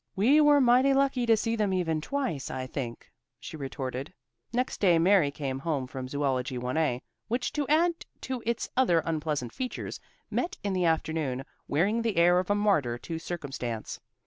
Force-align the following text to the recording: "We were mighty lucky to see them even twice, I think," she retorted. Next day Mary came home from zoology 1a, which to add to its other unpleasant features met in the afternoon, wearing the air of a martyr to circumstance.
"We 0.15 0.41
were 0.41 0.59
mighty 0.59 0.95
lucky 0.95 1.27
to 1.27 1.37
see 1.37 1.55
them 1.55 1.71
even 1.73 2.01
twice, 2.01 2.49
I 2.49 2.65
think," 2.65 3.11
she 3.39 3.55
retorted. 3.55 4.11
Next 4.51 4.79
day 4.79 4.97
Mary 4.97 5.29
came 5.29 5.59
home 5.59 5.85
from 5.85 6.07
zoology 6.07 6.57
1a, 6.57 7.03
which 7.27 7.53
to 7.53 7.67
add 7.67 7.93
to 8.21 8.41
its 8.43 8.67
other 8.75 9.03
unpleasant 9.05 9.53
features 9.53 9.99
met 10.31 10.57
in 10.63 10.73
the 10.73 10.85
afternoon, 10.85 11.45
wearing 11.67 12.01
the 12.01 12.17
air 12.17 12.39
of 12.39 12.49
a 12.49 12.55
martyr 12.55 12.97
to 12.97 13.19
circumstance. 13.19 13.99